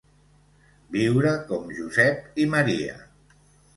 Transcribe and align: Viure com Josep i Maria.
Viure 0.95 1.33
com 1.51 1.69
Josep 1.81 2.43
i 2.45 2.49
Maria. 2.55 2.99